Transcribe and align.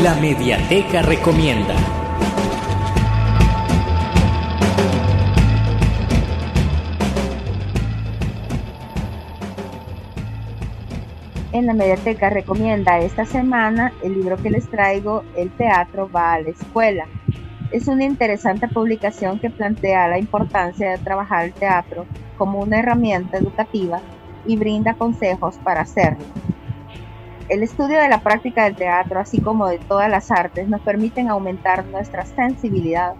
La 0.00 0.14
Mediateca 0.14 1.02
Recomienda. 1.02 1.74
En 11.52 11.66
la 11.66 11.74
Mediateca 11.74 12.30
Recomienda 12.30 13.00
esta 13.00 13.26
semana 13.26 13.92
el 14.02 14.14
libro 14.14 14.38
que 14.38 14.48
les 14.48 14.66
traigo, 14.70 15.24
El 15.36 15.50
teatro 15.50 16.10
va 16.10 16.32
a 16.32 16.40
la 16.40 16.48
escuela. 16.48 17.06
Es 17.70 17.86
una 17.86 18.04
interesante 18.04 18.68
publicación 18.68 19.40
que 19.40 19.50
plantea 19.50 20.08
la 20.08 20.18
importancia 20.18 20.92
de 20.92 20.98
trabajar 21.04 21.44
el 21.44 21.52
teatro 21.52 22.06
como 22.38 22.60
una 22.60 22.78
herramienta 22.78 23.36
educativa 23.36 24.00
y 24.46 24.56
brinda 24.56 24.94
consejos 24.94 25.58
para 25.62 25.82
hacerlo. 25.82 26.24
El 27.48 27.62
estudio 27.62 27.98
de 27.98 28.08
la 28.08 28.22
práctica 28.22 28.64
del 28.64 28.76
teatro, 28.76 29.18
así 29.18 29.40
como 29.40 29.66
de 29.66 29.78
todas 29.78 30.08
las 30.08 30.30
artes, 30.30 30.68
nos 30.68 30.80
permiten 30.80 31.28
aumentar 31.28 31.84
nuestra 31.86 32.24
sensibilidad, 32.24 33.14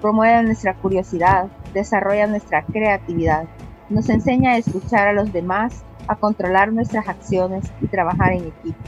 promueve 0.00 0.42
nuestra 0.42 0.74
curiosidad, 0.74 1.46
desarrolla 1.72 2.26
nuestra 2.26 2.62
creatividad, 2.64 3.44
nos 3.88 4.08
enseña 4.10 4.52
a 4.52 4.56
escuchar 4.58 5.08
a 5.08 5.12
los 5.12 5.32
demás, 5.32 5.84
a 6.06 6.16
controlar 6.16 6.72
nuestras 6.72 7.08
acciones 7.08 7.72
y 7.80 7.86
trabajar 7.86 8.32
en 8.32 8.48
equipo, 8.48 8.78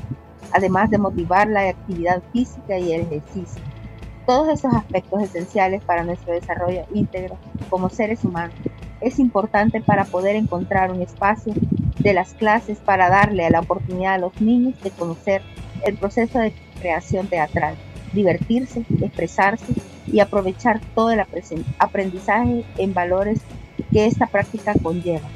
además 0.53 0.91
de 0.91 0.99
motivar 0.99 1.49
la 1.49 1.69
actividad 1.69 2.23
física 2.33 2.79
y 2.79 2.93
el 2.93 3.03
ejercicio. 3.03 3.63
Todos 4.27 4.49
esos 4.49 4.73
aspectos 4.75 5.23
esenciales 5.23 5.83
para 5.83 6.05
nuestro 6.05 6.35
desarrollo 6.35 6.85
íntegro 6.93 7.37
como 7.71 7.89
seres 7.89 8.23
humanos 8.23 8.55
es 9.01 9.19
importante 9.19 9.81
para 9.81 10.05
poder 10.05 10.37
encontrar 10.37 10.91
un 10.91 11.03
espacio 11.03 11.55
de 12.05 12.13
las 12.13 12.35
clases 12.35 12.79
para 12.79 13.09
darle 13.09 13.49
la 13.51 13.61
oportunidad 13.61 14.15
a 14.15 14.19
los 14.19 14.41
niños 14.41 14.75
de 14.83 14.91
conocer 14.91 15.43
el 15.85 15.97
proceso 15.97 16.39
de 16.39 16.53
creación 16.79 17.27
teatral, 17.27 17.75
divertirse, 18.13 18.85
expresarse 19.01 19.73
y 20.07 20.21
aprovechar 20.21 20.81
todo 20.95 21.11
el 21.11 21.21
aprendizaje 21.79 22.65
en 22.77 22.95
valores 22.95 23.41
que 23.91 24.05
esta 24.05 24.27
práctica 24.27 24.75
conlleva. 24.83 25.27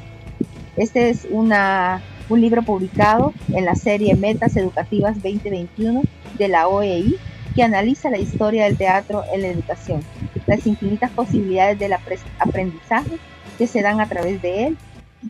Este 0.77 1.09
es 1.09 1.27
un 1.31 1.51
libro 2.39 2.61
publicado 2.61 3.33
en 3.51 3.65
la 3.65 3.75
serie 3.75 4.15
Metas 4.15 4.55
Educativas 4.55 5.15
2021 5.15 6.03
de 6.37 6.47
la 6.47 6.67
OEI 6.67 7.17
que 7.55 7.63
analiza 7.63 8.11
la 8.11 8.19
historia 8.19 8.65
del 8.65 8.77
teatro 8.77 9.23
en 9.33 9.41
la 9.41 9.47
educación, 9.47 10.01
las 10.45 10.67
infinitas 10.67 11.09
posibilidades 11.11 11.79
del 11.79 11.93
aprendizaje 12.37 13.17
que 13.57 13.65
se 13.65 13.81
dan 13.81 13.99
a 13.99 14.07
través 14.07 14.39
de 14.43 14.67
él 14.67 14.77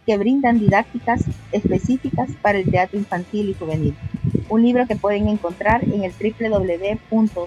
que 0.05 0.17
brindan 0.17 0.59
didácticas 0.59 1.23
específicas 1.51 2.29
para 2.41 2.59
el 2.59 2.69
teatro 2.69 2.97
infantil 2.97 3.49
y 3.49 3.53
juvenil. 3.53 3.95
Un 4.49 4.63
libro 4.63 4.87
que 4.87 4.95
pueden 4.95 5.27
encontrar 5.27 5.83
en 5.83 6.03
el 6.03 6.11
www.ccesv.org. 6.11 7.41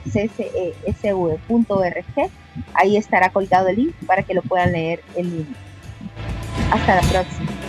Ahí 2.75 2.97
estará 2.97 3.31
colgado 3.31 3.69
el 3.69 3.77
link 3.77 3.95
para 4.07 4.23
que 4.23 4.35
lo 4.35 4.43
puedan 4.43 4.73
leer 4.73 5.01
en 5.17 5.31
línea. 5.31 5.57
Hasta 6.71 6.97
la 6.97 7.03
próxima. 7.03 7.62